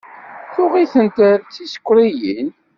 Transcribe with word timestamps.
Tuɣ-itent 0.53 1.17
d 1.41 1.41
tiɛsekriyin. 1.53 2.49